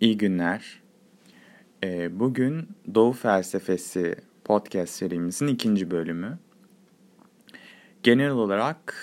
[0.00, 0.80] İyi günler.
[1.84, 6.38] Ee, bugün Doğu Felsefesi podcast serimizin ikinci bölümü.
[8.02, 8.94] Genel olarak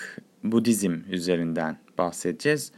[0.44, 2.72] Budizm üzerinden bahsedeceğiz.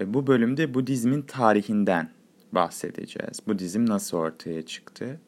[0.00, 2.10] Ee, bu bölümde Budizmin tarihinden
[2.52, 3.40] bahsedeceğiz.
[3.46, 5.20] Budizm nasıl ortaya çıktı?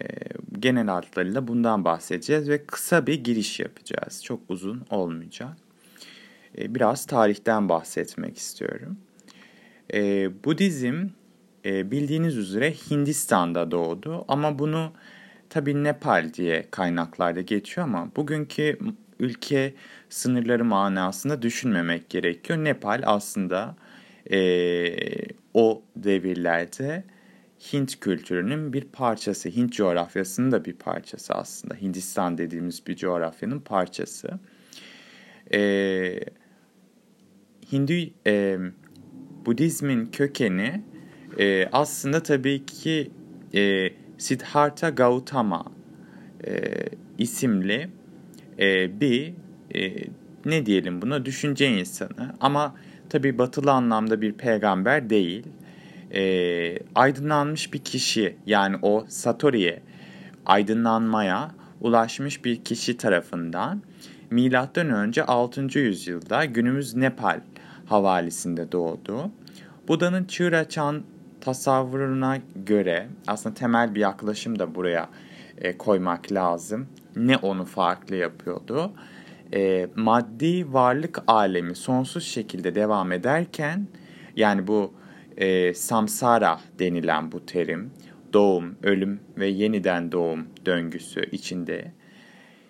[0.00, 0.04] Ee,
[0.58, 4.24] genel hatlarıyla bundan bahsedeceğiz ve kısa bir giriş yapacağız.
[4.24, 5.56] Çok uzun olmayacak.
[6.58, 8.96] Biraz tarihten bahsetmek istiyorum.
[10.44, 11.08] Budizm
[11.66, 14.92] e, bildiğiniz üzere Hindistan'da doğdu ama bunu
[15.50, 18.78] tabi Nepal diye kaynaklarda geçiyor ama bugünkü
[19.20, 19.74] ülke
[20.08, 22.64] sınırları manasında düşünmemek gerekiyor.
[22.64, 23.76] Nepal aslında
[24.30, 24.38] e,
[25.54, 27.04] o devirlerde
[27.72, 31.74] Hint kültürünün bir parçası, Hint coğrafyasının da bir parçası aslında.
[31.74, 34.28] Hindistan dediğimiz bir coğrafyanın parçası.
[35.52, 36.20] E,
[37.72, 37.92] Hindu
[38.26, 38.58] e,
[39.46, 40.82] Budizmin kökeni
[41.38, 43.10] e, aslında tabii ki
[43.54, 45.64] e, Siddhartha Gautama
[46.46, 46.72] e,
[47.18, 47.88] isimli
[48.58, 49.34] e, bir
[49.74, 49.92] e,
[50.44, 52.74] ne diyelim buna düşünce insanı ama
[53.10, 55.46] tabii batılı anlamda bir peygamber değil.
[56.14, 59.82] E, aydınlanmış bir kişi yani o Satori'ye
[60.46, 61.50] aydınlanmaya
[61.80, 63.82] ulaşmış bir kişi tarafından
[64.30, 65.78] milattan önce 6.
[65.78, 67.40] yüzyılda günümüz Nepal
[67.86, 69.30] havalisinde doğdu.
[69.88, 71.02] Buda'nın Çığraçan
[71.46, 75.08] tasavvuruna göre aslında temel bir yaklaşım da buraya
[75.58, 76.86] e, koymak lazım.
[77.16, 78.92] Ne onu farklı yapıyordu?
[79.54, 83.86] E, maddi varlık alemi sonsuz şekilde devam ederken
[84.36, 84.94] yani bu
[85.36, 87.90] e, samsara denilen bu terim
[88.32, 91.92] doğum, ölüm ve yeniden doğum döngüsü içinde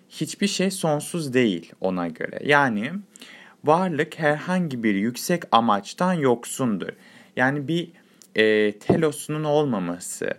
[0.09, 2.39] hiçbir şey sonsuz değil ona göre.
[2.43, 2.91] Yani
[3.63, 6.89] varlık herhangi bir yüksek amaçtan yoksundur.
[7.35, 7.91] Yani bir
[8.37, 10.29] e, telosunun olmaması,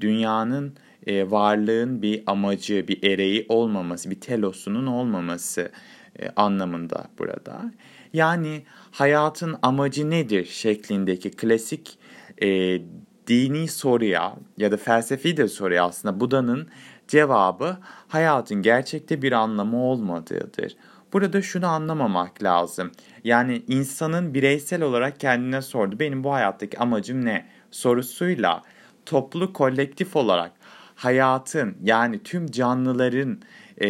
[0.00, 0.74] dünyanın
[1.06, 5.70] e, varlığın bir amacı, bir ereği olmaması, bir telosunun olmaması
[6.18, 7.72] e, anlamında burada.
[8.12, 11.98] Yani hayatın amacı nedir şeklindeki klasik
[12.42, 12.80] e,
[13.26, 16.68] dini soruya ya da felsefi de soruya aslında Buda'nın
[17.08, 17.76] cevabı
[18.08, 20.76] hayatın gerçekte bir anlamı olmadığıdır.
[21.12, 22.90] Burada şunu anlamamak lazım.
[23.24, 25.98] Yani insanın bireysel olarak kendine sordu.
[25.98, 27.46] Benim bu hayattaki amacım ne?
[27.70, 28.62] Sorusuyla
[29.06, 30.52] toplu kolektif olarak
[30.94, 33.38] hayatın yani tüm canlıların
[33.80, 33.88] e,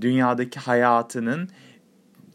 [0.00, 1.48] dünyadaki hayatının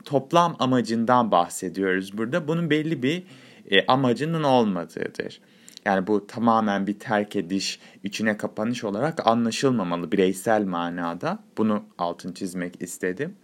[0.06, 2.47] toplam amacından bahsediyoruz burada.
[2.47, 3.23] Bunun belli bir
[3.72, 5.41] e, amacının olmadığıdır.
[5.85, 11.40] Yani bu tamamen bir terk ediş, içine kapanış olarak anlaşılmamalı bireysel manada.
[11.58, 13.35] Bunu altın çizmek istedim.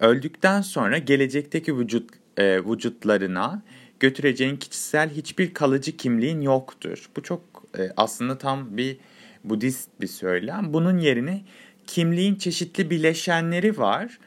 [0.00, 3.62] Öldükten sonra gelecekteki vücut e, vücutlarına
[4.00, 7.10] götüreceğin kişisel hiçbir kalıcı kimliğin yoktur.
[7.16, 7.40] Bu çok
[7.78, 8.96] e, aslında tam bir
[9.44, 10.72] Budist bir söylem.
[10.72, 11.44] Bunun yerine
[11.86, 14.18] kimliğin çeşitli bileşenleri var.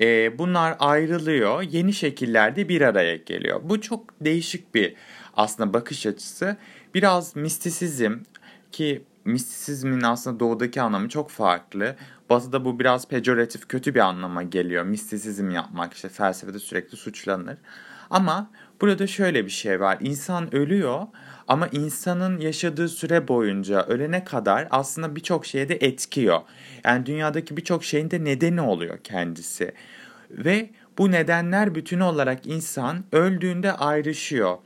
[0.00, 3.60] E, bunlar ayrılıyor, yeni şekillerde bir araya geliyor.
[3.64, 4.94] Bu çok değişik bir
[5.36, 6.56] aslında bakış açısı.
[6.94, 8.12] Biraz mistisizm
[8.72, 11.96] ki mistisizmin aslında doğudaki anlamı çok farklı.
[12.30, 14.84] Batı'da bu biraz pejoratif, kötü bir anlama geliyor.
[14.84, 17.56] Mistisizm yapmak işte felsefede sürekli suçlanır.
[18.10, 19.98] Ama burada şöyle bir şey var.
[20.00, 21.06] İnsan ölüyor
[21.48, 26.40] ama insanın yaşadığı süre boyunca ölene kadar aslında birçok şeye de etkiyor.
[26.84, 29.72] Yani dünyadaki birçok şeyin de nedeni oluyor kendisi.
[30.30, 34.58] Ve bu nedenler bütünü olarak insan öldüğünde ayrışıyor.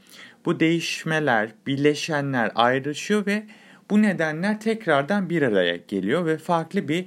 [0.44, 3.46] Bu değişmeler, birleşenler ayrışıyor ve
[3.90, 7.06] bu nedenler tekrardan bir araya geliyor ve farklı bir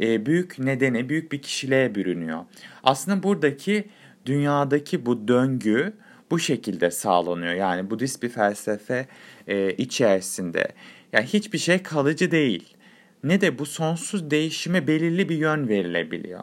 [0.00, 2.44] e, büyük nedene, büyük bir kişiliğe bürünüyor.
[2.82, 3.84] Aslında buradaki
[4.26, 5.92] dünyadaki bu döngü
[6.30, 7.54] bu şekilde sağlanıyor.
[7.54, 9.06] Yani Budist bir felsefe
[9.48, 10.68] e, içerisinde.
[11.12, 12.76] Yani hiçbir şey kalıcı değil.
[13.24, 16.42] Ne de bu sonsuz değişime belirli bir yön verilebiliyor.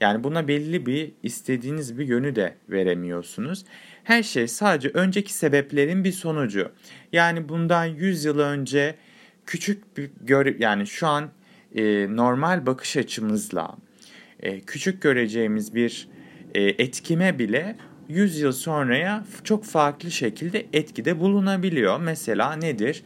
[0.00, 3.64] Yani buna belli bir istediğiniz bir yönü de veremiyorsunuz.
[4.04, 6.72] Her şey sadece önceki sebeplerin bir sonucu.
[7.12, 8.94] Yani bundan 100 yıl önce
[9.46, 11.30] küçük bir gör yani şu an
[11.74, 13.76] e, normal bakış açımızla
[14.40, 16.08] e, küçük göreceğimiz bir
[16.54, 17.76] e, etkime bile
[18.08, 22.00] 100 yıl sonraya çok farklı şekilde etkide bulunabiliyor.
[22.00, 23.02] Mesela nedir?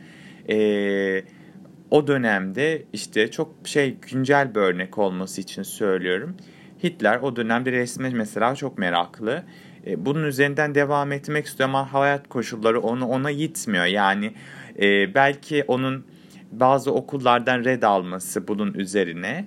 [0.49, 1.25] E,
[1.91, 6.37] o dönemde işte çok şey güncel bir örnek olması için söylüyorum.
[6.85, 9.43] Hitler o dönemde resme mesela çok meraklı.
[9.87, 13.85] E, bunun üzerinden devam etmek istiyor ama hayat koşulları onu ona yitmiyor.
[13.85, 14.32] Yani
[14.81, 16.06] e, belki onun
[16.52, 19.44] bazı okullardan red alması bunun üzerine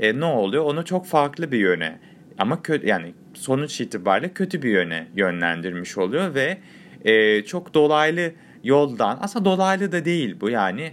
[0.00, 0.64] e, ne oluyor?
[0.64, 1.98] Onu çok farklı bir yöne
[2.38, 6.58] ama kötü yani sonuç itibariyle kötü bir yöne yönlendirmiş oluyor ve
[7.04, 8.32] e, çok dolaylı
[8.64, 10.92] yoldan aslında dolaylı da değil bu yani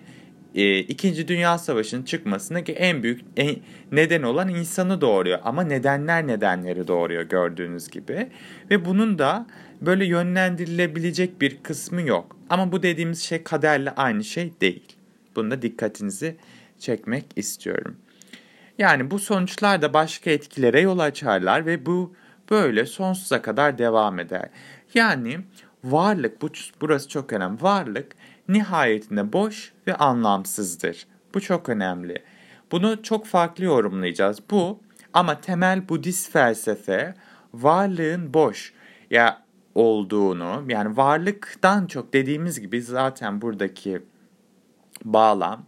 [0.55, 3.55] e, İkinci Dünya Savaşı'nın çıkmasındaki en büyük en,
[3.91, 5.39] neden olan insanı doğuruyor.
[5.43, 8.29] Ama nedenler nedenleri doğuruyor gördüğünüz gibi.
[8.71, 9.47] Ve bunun da
[9.81, 12.37] böyle yönlendirilebilecek bir kısmı yok.
[12.49, 14.95] Ama bu dediğimiz şey kaderle aynı şey değil.
[15.35, 16.37] Bunda dikkatinizi
[16.79, 17.97] çekmek istiyorum.
[18.77, 22.15] Yani bu sonuçlar da başka etkilere yol açarlar ve bu
[22.49, 24.49] böyle sonsuza kadar devam eder.
[24.93, 25.39] Yani
[25.83, 26.49] varlık, bu,
[26.81, 27.61] burası çok önemli.
[27.61, 28.15] Varlık
[28.47, 31.07] nihayetinde boş ve anlamsızdır.
[31.33, 32.23] Bu çok önemli.
[32.71, 34.39] Bunu çok farklı yorumlayacağız.
[34.51, 34.79] Bu
[35.13, 37.15] ama temel Budist felsefe
[37.53, 38.73] varlığın boş
[39.11, 39.45] ya
[39.75, 44.01] olduğunu yani varlıktan çok dediğimiz gibi zaten buradaki
[45.05, 45.65] bağlam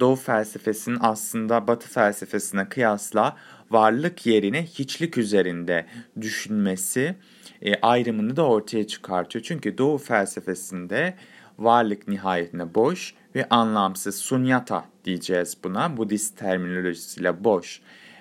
[0.00, 3.36] Doğu felsefesinin aslında Batı felsefesine kıyasla
[3.70, 5.86] varlık yerine hiçlik üzerinde
[6.20, 7.14] düşünmesi
[7.62, 9.44] e, ayrımını da ortaya çıkartıyor.
[9.44, 11.14] Çünkü Doğu felsefesinde
[11.58, 15.96] varlık nihayetinde boş ve anlamsız sunyata diyeceğiz buna.
[15.96, 17.80] Budist terminolojisiyle boş,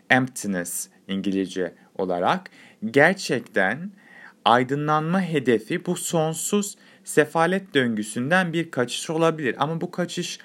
[0.09, 2.49] emptiness İngilizce olarak
[2.91, 3.91] gerçekten
[4.45, 9.55] aydınlanma hedefi bu sonsuz sefalet döngüsünden bir kaçış olabilir.
[9.59, 10.39] Ama bu kaçış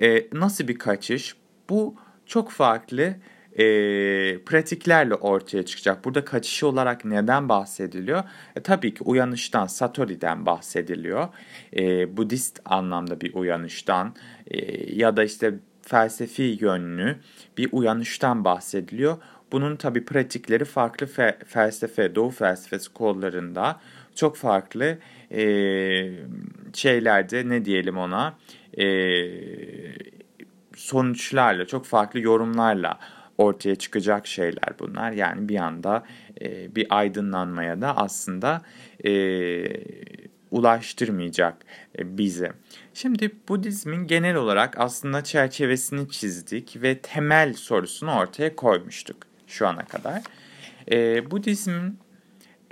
[0.00, 1.36] e, nasıl bir kaçış?
[1.70, 1.94] Bu
[2.26, 3.14] çok farklı
[3.52, 3.64] e,
[4.46, 6.04] pratiklerle ortaya çıkacak.
[6.04, 8.24] Burada kaçışı olarak neden bahsediliyor?
[8.56, 11.28] E, tabii ki uyanıştan, Satori'den bahsediliyor.
[11.76, 14.14] E, Budist anlamda bir uyanıştan
[14.46, 17.16] e, ya da işte felsefi yönlü
[17.58, 19.16] bir uyanıştan bahsediliyor.
[19.52, 23.80] Bunun tabii pratikleri farklı fe, felsefe, doğu felsefesi kollarında
[24.14, 24.98] çok farklı
[25.32, 25.42] e,
[26.74, 28.38] şeylerde ne diyelim ona
[28.78, 28.84] e,
[30.76, 32.98] sonuçlarla, çok farklı yorumlarla
[33.38, 35.12] ortaya çıkacak şeyler bunlar.
[35.12, 36.04] Yani bir anda
[36.40, 38.62] e, bir aydınlanmaya da aslında
[39.04, 39.10] e,
[40.50, 41.56] ulaştırmayacak
[41.98, 42.52] bizi.
[42.94, 49.16] Şimdi Budizmin genel olarak aslında çerçevesini çizdik ve temel sorusunu ortaya koymuştuk
[49.46, 50.22] şu ana kadar.
[50.90, 51.90] E, Budizm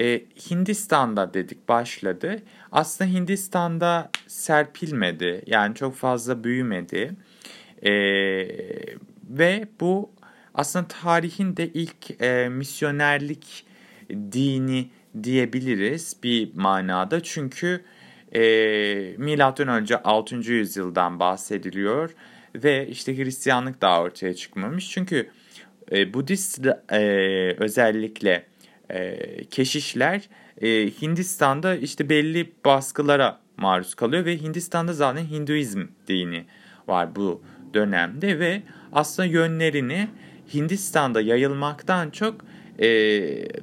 [0.00, 2.42] e, Hindistan'da dedik başladı.
[2.72, 7.12] Aslında Hindistan'da serpilmedi yani çok fazla büyümedi.
[7.82, 7.92] E,
[9.30, 10.10] ve bu
[10.54, 13.66] aslında tarihin de ilk e, misyonerlik
[14.10, 14.88] dini
[15.22, 17.22] diyebiliriz bir manada.
[17.22, 17.84] Çünkü
[18.34, 18.42] e,
[19.18, 20.36] milattan önce 6.
[20.36, 22.10] yüzyıldan bahsediliyor
[22.54, 24.90] ve işte Hristiyanlık daha ortaya çıkmamış.
[24.90, 25.30] Çünkü
[25.92, 27.00] e, Budist e,
[27.58, 28.44] özellikle
[28.90, 30.28] e, keşişler
[30.60, 30.68] e,
[31.02, 36.44] Hindistan'da işte belli baskılara maruz kalıyor ve Hindistan'da zaten Hinduizm dini
[36.86, 37.42] var bu
[37.74, 38.62] dönemde ve
[38.92, 40.08] aslında yönlerini
[40.54, 42.34] Hindistan'da yayılmaktan çok
[42.78, 42.88] e,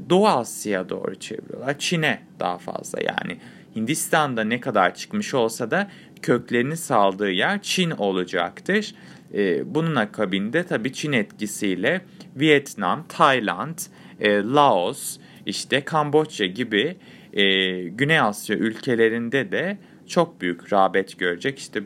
[0.09, 1.79] Doğu Asya'ya doğru çeviriyorlar.
[1.79, 3.37] Çin'e daha fazla yani.
[3.75, 5.89] Hindistan'da ne kadar çıkmış olsa da
[6.21, 8.95] köklerini saldığı yer Çin olacaktır.
[9.33, 12.01] E, bunun akabinde tabii Çin etkisiyle
[12.35, 13.77] Vietnam, Tayland,
[14.19, 16.97] e, Laos, işte Kamboçya gibi
[17.33, 17.43] e,
[17.83, 19.77] Güney Asya ülkelerinde de
[20.07, 21.59] çok büyük rağbet görecek.
[21.59, 21.83] İşte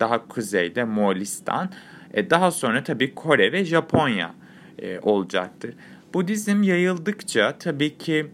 [0.00, 1.70] daha kuzeyde Moğolistan,
[2.14, 4.34] e, daha sonra tabii Kore ve Japonya
[4.78, 5.74] e, olacaktır.
[6.14, 8.26] Budizm yayıldıkça tabii ki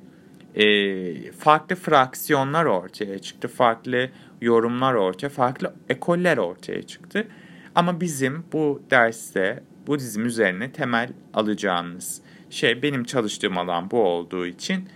[0.55, 4.11] e, farklı fraksiyonlar ortaya çıktı, farklı
[4.41, 7.27] yorumlar ortaya, farklı ekoller ortaya çıktı.
[7.75, 12.23] Ama bizim bu derste Budizm üzerine temel alacağımız
[12.53, 14.89] şey benim çalıştığım alan bu olduğu için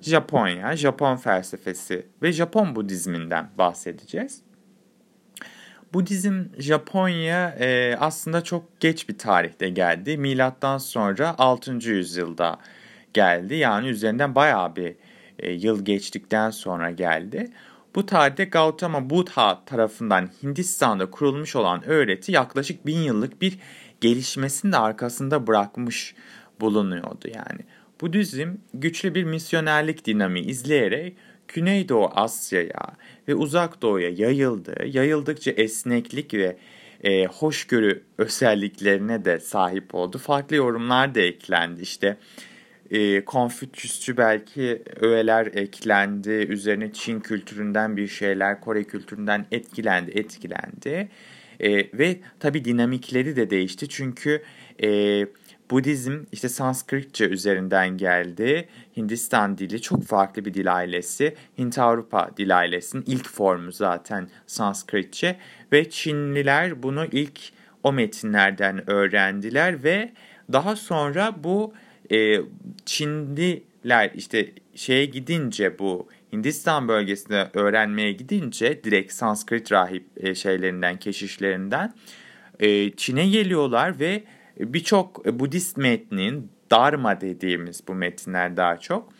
[0.00, 4.40] Japonya, Japon felsefesi ve Japon Budizminden bahsedeceğiz.
[5.92, 10.18] Budizm Japonya e, aslında çok geç bir tarihte geldi.
[10.18, 11.72] Milattan sonra 6.
[11.72, 12.58] yüzyılda
[13.14, 13.54] geldi.
[13.54, 14.94] Yani üzerinden bayağı bir
[15.38, 17.50] e, yıl geçtikten sonra geldi.
[17.94, 23.58] Bu tarihte Gautama Buddha tarafından Hindistan'da kurulmuş olan öğreti yaklaşık bin yıllık bir
[24.00, 26.14] gelişmesini de arkasında bırakmış
[26.60, 27.60] bulunuyordu yani.
[28.00, 31.16] Budizm güçlü bir misyonerlik dinamiği izleyerek
[31.48, 32.96] Güneydoğu Asya'ya
[33.28, 34.74] ve Uzak Doğu'ya yayıldı.
[34.86, 36.56] Yayıldıkça esneklik ve
[37.04, 40.18] e, hoşgörü özelliklerine de sahip oldu.
[40.18, 41.82] Farklı yorumlar da eklendi.
[41.82, 42.16] İşte
[42.90, 46.30] e, Konfüçyüsçü belki öğeler eklendi.
[46.30, 51.08] Üzerine Çin kültüründen bir şeyler, Kore kültüründen etkilendi, etkilendi.
[51.60, 53.88] E, ve tabi dinamikleri de değişti.
[53.88, 54.42] Çünkü
[54.82, 54.88] e,
[55.70, 58.68] Budizm işte Sanskritçe üzerinden geldi.
[58.96, 61.34] Hindistan dili çok farklı bir dil ailesi.
[61.58, 65.36] Hint-Avrupa dil ailesinin ilk formu zaten Sanskritçe.
[65.72, 67.40] Ve Çinliler bunu ilk
[67.82, 70.12] o metinlerden öğrendiler ve
[70.52, 71.74] daha sonra bu
[72.10, 72.40] e,
[72.84, 81.94] Çinliler işte şeye gidince bu Hindistan bölgesinde öğrenmeye gidince direkt Sanskrit rahip e, şeylerinden, keşişlerinden
[82.60, 84.24] e, Çin'e geliyorlar ve
[84.58, 89.12] birçok Budist metnin Dharma dediğimiz bu metinler daha çok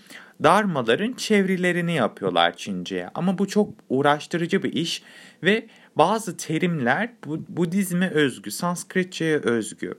[0.43, 3.11] Dharmaların çevirilerini yapıyorlar Çince'ye.
[3.15, 5.03] Ama bu çok uğraştırıcı bir iş
[5.43, 7.13] ve bazı terimler
[7.49, 9.95] Budizme özgü, Sanskritçe'ye özgü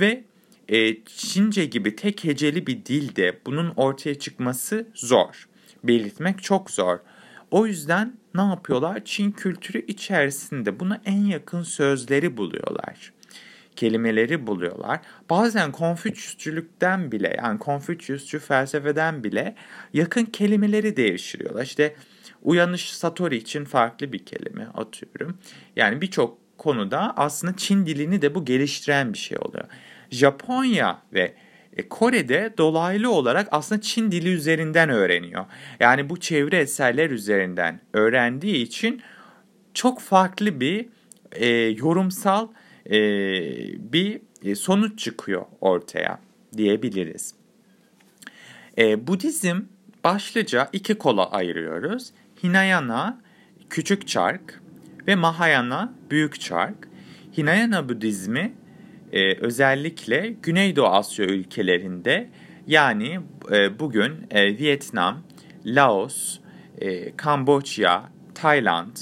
[0.00, 0.24] ve
[0.68, 5.48] e, Çince gibi tek heceli bir dilde bunun ortaya çıkması zor.
[5.84, 6.98] Belirtmek çok zor.
[7.50, 9.04] O yüzden ne yapıyorlar?
[9.04, 13.12] Çin kültürü içerisinde buna en yakın sözleri buluyorlar.
[13.78, 15.00] Kelimeleri buluyorlar.
[15.30, 19.54] Bazen Konfüçyüsçülükten bile yani Konfüçyüsçü felsefeden bile
[19.94, 21.62] yakın kelimeleri devşiriyorlar.
[21.62, 21.94] İşte
[22.42, 25.38] uyanış Satori için farklı bir kelime atıyorum.
[25.76, 29.64] Yani birçok konuda aslında Çin dilini de bu geliştiren bir şey oluyor.
[30.10, 31.34] Japonya ve
[31.76, 35.44] e, Kore'de dolaylı olarak aslında Çin dili üzerinden öğreniyor.
[35.80, 39.02] Yani bu çevre eserler üzerinden öğrendiği için
[39.74, 40.88] çok farklı bir
[41.32, 42.48] e, yorumsal
[42.90, 42.98] e,
[43.92, 46.20] bir e, sonuç çıkıyor ortaya
[46.56, 47.34] diyebiliriz.
[48.78, 49.60] E, Budizm
[50.04, 52.10] başlıca iki kola ayırıyoruz.
[52.42, 53.20] Hinayana
[53.70, 54.62] küçük çark
[55.06, 56.88] ve Mahayana büyük çark.
[57.36, 58.54] Hinayana Budizmi
[59.12, 62.30] e, özellikle Güneydoğu Asya ülkelerinde
[62.66, 63.20] yani
[63.52, 65.22] e, bugün e, Vietnam,
[65.66, 66.38] Laos,
[66.80, 68.04] e, Kamboçya,
[68.34, 68.96] Tayland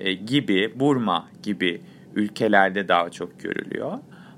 [0.00, 1.80] e, gibi, Burma gibi
[2.18, 3.92] ülkelerde daha çok görülüyor.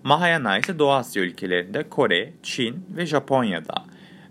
[0.05, 3.85] Mahayana ise Doğu Asya ülkelerinde Kore, Çin ve Japonya'da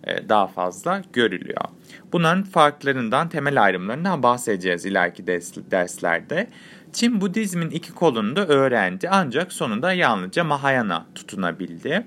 [0.04, 1.62] e, daha fazla görülüyor.
[2.14, 5.28] Bunların farklarından, temel ayrımlarından bahsedeceğiz ileriki
[5.72, 6.48] derslerde.
[6.94, 12.06] Çin Budizmin iki kolunu da öğrendi ancak sonunda yalnızca Mahayana tutunabildi.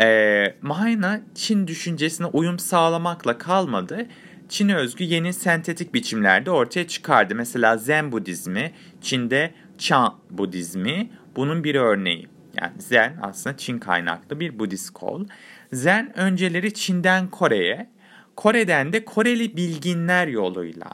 [0.00, 4.06] Ee, Mahayana Çin düşüncesine uyum sağlamakla kalmadı.
[4.48, 7.34] Çin'e özgü yeni sentetik biçimlerde ortaya çıkardı.
[7.34, 12.28] Mesela Zen Budizmi, Çin'de Chan Budizmi bunun bir örneği.
[12.60, 15.24] Yani Zen aslında Çin kaynaklı bir Budist kol.
[15.72, 17.90] Zen önceleri Çin'den Kore'ye,
[18.36, 20.90] Kore'den de Koreli bilginler yoluyla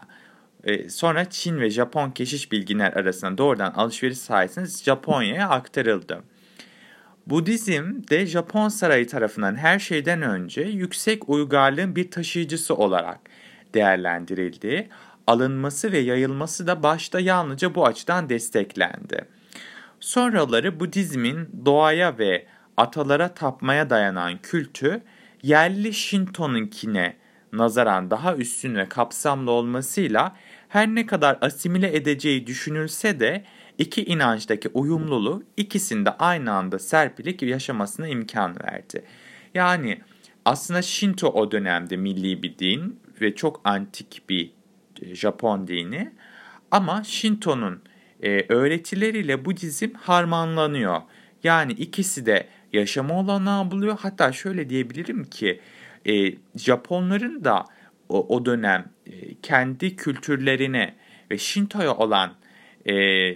[0.65, 6.23] e, sonra Çin ve Japon keşiş bilginler arasında doğrudan alışveriş sayesinde Japonya'ya aktarıldı.
[7.27, 13.21] Budizm de Japon sarayı tarafından her şeyden önce yüksek uygarlığın bir taşıyıcısı olarak
[13.75, 14.89] değerlendirildi.
[15.27, 19.25] Alınması ve yayılması da başta yalnızca bu açıdan desteklendi.
[20.01, 22.47] Sonraları Budizmin doğaya ve
[22.77, 25.03] atalara tapmaya dayanan kültü
[25.43, 27.17] yerli Shinto'nunkine
[27.53, 30.37] nazaran daha üstün ve kapsamlı olmasıyla
[30.69, 33.45] her ne kadar asimile edeceği düşünülse de
[33.79, 39.05] iki inançtaki uyumluluğu ikisinde aynı anda serpilik yaşamasına imkan verdi.
[39.55, 40.01] Yani
[40.45, 44.51] aslında Shinto o dönemde milli bir din ve çok antik bir
[45.03, 46.11] e, Japon dini
[46.71, 47.83] ama Shinto'nun
[48.23, 51.03] e, öğretileriyle Budizm harmanlanıyor.
[51.45, 53.99] Yani ikisi de yaşama olanağı buluyor.
[54.01, 55.61] Hatta şöyle diyebilirim ki
[56.07, 57.65] e, Japonların da
[58.09, 58.91] o, dönem
[59.43, 60.95] kendi kültürlerine
[61.31, 62.33] ve Shinto'ya olan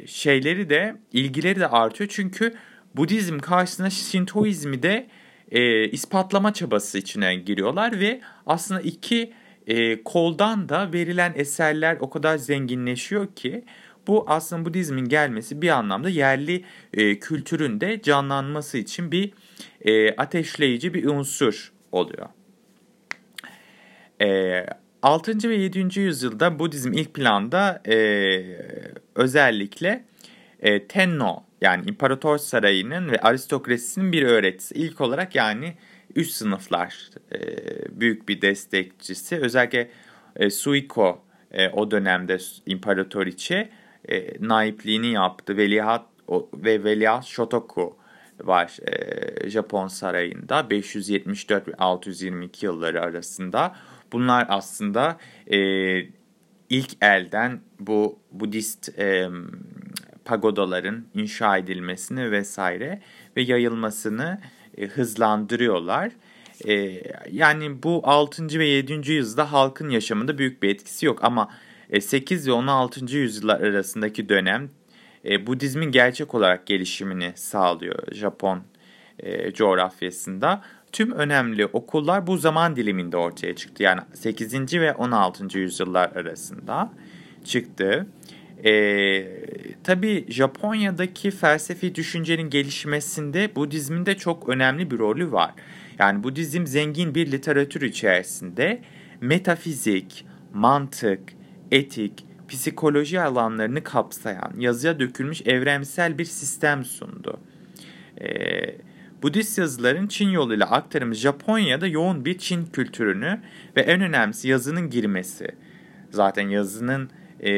[0.07, 2.11] şeyleri de ilgileri de artıyor.
[2.13, 2.55] Çünkü
[2.95, 5.07] Budizm karşısında Shintoizmi de
[5.93, 9.33] ispatlama çabası içine giriyorlar ve aslında iki
[9.67, 13.65] e, koldan da verilen eserler o kadar zenginleşiyor ki
[14.07, 19.33] bu aslında Budizmin gelmesi bir anlamda yerli e, kültürün de canlanması için bir
[19.81, 22.29] e, ateşleyici bir unsur oluyor.
[24.23, 24.67] E,
[25.03, 25.49] 6.
[25.49, 26.01] ve 7.
[26.01, 27.97] yüzyılda Budizm ilk planda e,
[29.15, 30.05] özellikle
[30.61, 34.75] e, Tenno yani İmparator Sarayı'nın ve aristokrasisinin bir öğretisi.
[34.75, 35.75] İlk olarak yani
[36.17, 37.41] üst sınıflar e,
[38.01, 39.37] büyük bir destekçisi.
[39.37, 39.91] Özellikle
[40.37, 43.69] e, Suiko e, o dönemde imparatoriçe
[44.09, 45.57] e, naipliğini yaptı.
[45.57, 47.97] Veliaht o, ve Veliaht Shotoku
[48.41, 53.77] var e, Japon sarayında 574 ve 622 yılları arasında.
[54.13, 55.59] Bunlar aslında e,
[56.71, 59.29] ilk elden bu Budist e,
[60.25, 63.03] pagodaların inşa edilmesini vesaire
[63.37, 64.41] ve yayılmasını
[64.79, 66.13] e, hızlandırıyorlar.
[66.69, 68.59] E, yani bu 6.
[68.59, 69.13] ve 7.
[69.13, 71.51] yüzyılda halkın yaşamında büyük bir etkisi yok ama
[71.91, 73.17] e, 8 ve 16.
[73.17, 74.71] yüzyıllar arasındaki dönem
[75.25, 78.63] e, Budizmin gerçek olarak gelişimini sağlıyor Japon
[79.19, 80.63] e, coğrafyasında
[80.93, 83.83] tüm önemli okullar bu zaman diliminde ortaya çıktı.
[83.83, 84.75] Yani 8.
[84.75, 85.59] ve 16.
[85.59, 86.93] yüzyıllar arasında
[87.45, 88.07] çıktı.
[88.65, 89.27] Ee,
[89.85, 95.55] tabii Japonya'daki felsefi düşüncenin gelişmesinde Budizmin de çok önemli bir rolü var.
[95.99, 98.83] Yani Budizm zengin bir literatür içerisinde
[99.21, 101.21] metafizik, mantık,
[101.71, 107.41] etik, psikoloji alanlarını kapsayan yazıya dökülmüş evrensel bir sistem sundu.
[108.21, 108.77] Ee,
[109.23, 113.41] Budist yazıların Çin yoluyla aktarımı Japonya'da yoğun bir Çin kültürünü
[113.77, 115.49] ve en önemlisi yazının girmesi.
[116.11, 117.53] Zaten yazının e,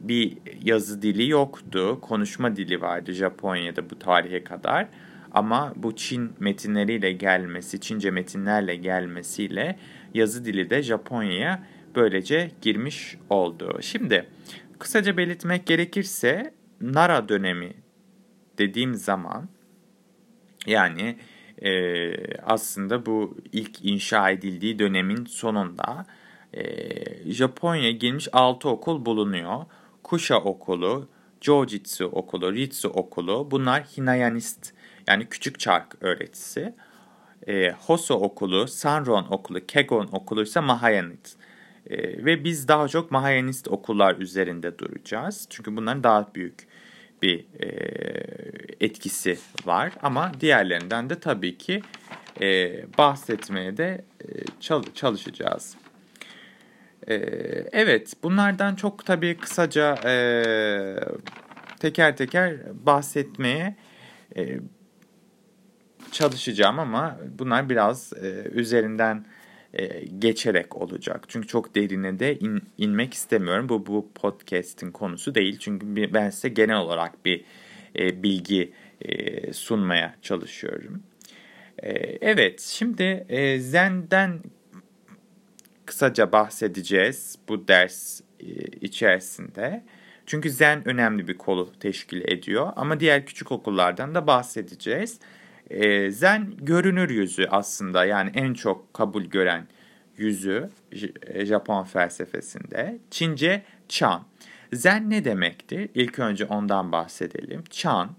[0.00, 1.98] bir yazı dili yoktu.
[2.00, 4.88] Konuşma dili vardı Japonya'da bu tarihe kadar.
[5.32, 9.78] Ama bu Çin metinleriyle gelmesi, Çince metinlerle gelmesiyle
[10.14, 11.62] yazı dili de Japonya'ya
[11.94, 13.78] böylece girmiş oldu.
[13.80, 14.26] Şimdi
[14.78, 17.72] kısaca belirtmek gerekirse Nara dönemi
[18.58, 19.48] dediğim zaman
[20.66, 21.16] yani
[21.62, 26.06] e, aslında bu ilk inşa edildiği dönemin sonunda
[26.52, 29.64] e, Japonya'ya girmiş 6 okul bulunuyor.
[30.06, 31.08] Kusha okulu,
[31.40, 34.72] Jojitsu okulu, Ritsu okulu bunlar Hinayanist
[35.06, 36.74] yani küçük çark öğretisi.
[37.48, 41.36] E, Hoso okulu, Sanron okulu, Kegon okulu ise Mahayanist.
[41.86, 45.46] E, ve biz daha çok Mahayanist okullar üzerinde duracağız.
[45.50, 46.66] Çünkü bunların daha büyük
[47.22, 47.68] bir e,
[48.80, 49.92] etkisi var.
[50.02, 51.82] Ama diğerlerinden de tabii ki
[52.40, 54.28] e, bahsetmeye de e,
[54.94, 55.76] çalışacağız.
[57.08, 57.14] E,
[57.72, 60.14] evet bunlardan çok tabii kısaca e,
[61.78, 63.76] teker teker bahsetmeye
[64.36, 64.58] e,
[66.12, 69.24] çalışacağım ama bunlar biraz e, üzerinden
[69.74, 71.24] e, geçerek olacak.
[71.28, 73.68] Çünkü çok derine de in, inmek istemiyorum.
[73.68, 75.58] Bu bu podcast'in konusu değil.
[75.58, 77.44] Çünkü ben size genel olarak bir
[77.98, 81.02] e, bilgi e, sunmaya çalışıyorum.
[81.78, 84.40] E, evet, şimdi e, Zen'den
[85.86, 88.46] kısaca bahsedeceğiz bu ders e,
[88.80, 89.84] içerisinde.
[90.26, 95.18] Çünkü Zen önemli bir kolu teşkil ediyor ama diğer küçük okullardan da bahsedeceğiz.
[95.70, 99.66] E, Zen görünür yüzü aslında yani en çok kabul gören
[100.16, 100.70] yüzü
[101.26, 102.98] e, Japon felsefesinde.
[103.10, 104.24] Çince Chan.
[104.72, 105.88] Zen ne demektir?
[105.94, 107.64] İlk önce ondan bahsedelim.
[107.70, 108.10] Chan,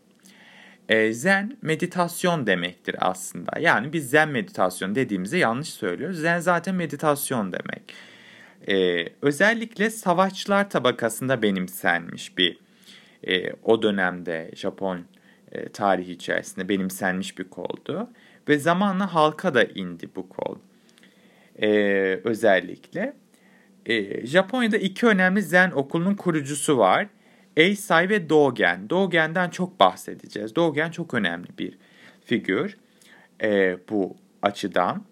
[0.89, 3.59] e, zen meditasyon demektir aslında.
[3.59, 6.19] Yani biz zen meditasyon dediğimizde yanlış söylüyoruz.
[6.19, 7.93] Zen zaten meditasyon demek.
[8.67, 12.59] E, özellikle savaşçılar tabakasında benimsenmiş bir
[13.27, 15.05] e, o dönemde Japon
[15.51, 18.09] e, tarihi içerisinde benimsenmiş bir koldu.
[18.49, 20.57] Ve zamanla halka da indi bu kol.
[21.61, 21.69] E,
[22.23, 23.13] özellikle.
[23.85, 27.07] E, Japonya'da iki önemli zen okulunun kurucusu var.
[27.57, 28.89] Eisai ve Dogen.
[28.89, 30.55] Dogen'den çok bahsedeceğiz.
[30.55, 31.77] Dogen çok önemli bir
[32.25, 32.77] figür
[33.43, 35.03] e, bu açıdan.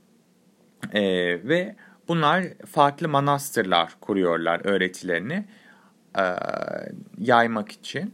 [0.94, 1.02] E,
[1.48, 1.76] ve
[2.08, 5.46] bunlar farklı manastırlar kuruyorlar öğretilerini
[6.18, 6.24] e,
[7.20, 8.14] yaymak için.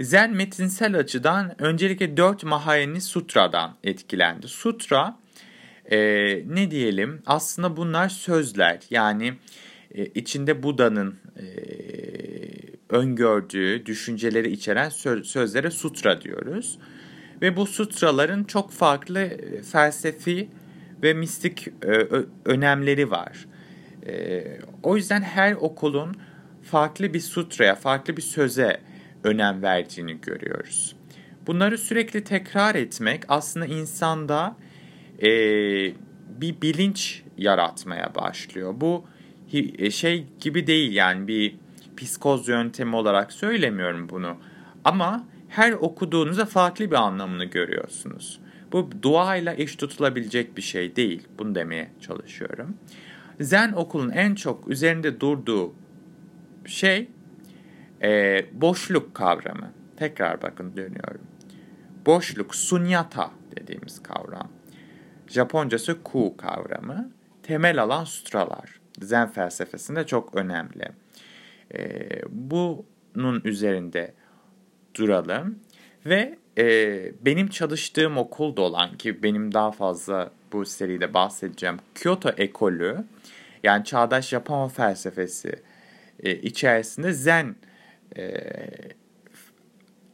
[0.00, 4.48] Zen metinsel açıdan öncelikle dört Mahayani Sutra'dan etkilendi.
[4.48, 5.18] Sutra
[5.90, 5.98] e,
[6.46, 9.34] ne diyelim aslında bunlar sözler yani
[9.94, 11.46] içinde Buda'nın e,
[12.90, 14.88] öngördüğü düşünceleri içeren
[15.22, 16.78] sözlere sutra diyoruz.
[17.42, 20.48] Ve bu sutraların çok farklı e, felsefi
[21.02, 22.08] ve mistik e,
[22.44, 23.46] önemleri var.
[24.06, 24.44] E,
[24.82, 26.16] o yüzden her okulun
[26.62, 28.80] farklı bir sutraya, farklı bir söze
[29.24, 30.96] önem verdiğini görüyoruz.
[31.46, 34.56] Bunları sürekli tekrar etmek aslında insanda
[36.40, 38.74] bir bilinç yaratmaya başlıyor.
[38.76, 39.04] Bu
[39.90, 41.56] şey gibi değil yani bir
[41.96, 44.36] psikoz yöntemi olarak söylemiyorum bunu.
[44.84, 48.40] Ama her okuduğunuzda farklı bir anlamını görüyorsunuz.
[48.72, 51.28] Bu duayla eş tutulabilecek bir şey değil.
[51.38, 52.76] Bunu demeye çalışıyorum.
[53.40, 55.74] Zen okulun en çok üzerinde durduğu
[56.66, 57.08] şey
[58.02, 59.72] e, boşluk kavramı.
[59.96, 61.20] Tekrar bakın dönüyorum.
[62.06, 64.48] Boşluk, sunyata dediğimiz kavram.
[65.28, 67.10] Japoncası ku kavramı.
[67.42, 68.77] Temel alan sutralar.
[69.02, 70.88] Zen felsefesinde çok önemli.
[71.74, 74.14] E, bunun üzerinde
[74.94, 75.58] duralım
[76.06, 76.64] ve e,
[77.24, 83.04] benim çalıştığım okulda olan ki benim daha fazla bu seride bahsedeceğim Kyoto ekolü
[83.62, 85.62] yani çağdaş Japon felsefesi
[86.22, 87.56] e, içerisinde Zen
[88.16, 88.44] e,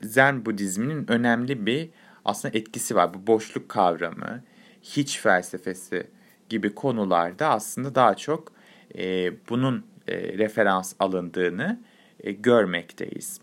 [0.03, 1.91] Zen Budizminin önemli bir
[2.25, 3.15] aslında etkisi var.
[3.15, 4.43] Bu boşluk kavramı,
[4.83, 6.07] hiç felsefesi
[6.49, 8.53] gibi konularda aslında daha çok
[8.99, 11.81] e, bunun e, referans alındığını
[12.21, 13.41] e, görmekteyiz.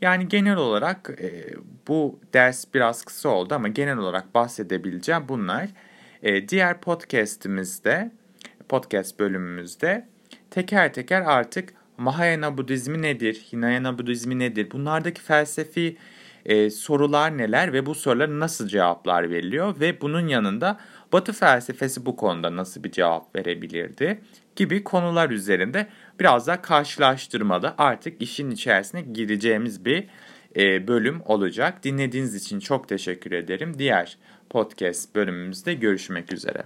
[0.00, 1.54] Yani genel olarak e,
[1.88, 5.68] bu ders biraz kısa oldu ama genel olarak bahsedebileceğim bunlar.
[6.22, 8.10] E, diğer podcast'imizde,
[8.68, 10.08] podcast bölümümüzde
[10.50, 15.96] teker teker artık Mahayana Budizmi nedir, Hinayana Budizmi nedir, bunlardaki felsefi
[16.44, 20.78] e, sorular neler ve bu sorulara nasıl cevaplar veriliyor ve bunun yanında
[21.12, 24.20] Batı felsefesi bu konuda nasıl bir cevap verebilirdi
[24.56, 25.86] gibi konular üzerinde
[26.20, 30.08] biraz daha karşılaştırmada artık işin içerisine gireceğimiz bir
[30.56, 31.84] e, bölüm olacak.
[31.84, 33.78] Dinlediğiniz için çok teşekkür ederim.
[33.78, 34.18] Diğer
[34.50, 36.62] podcast bölümümüzde görüşmek üzere.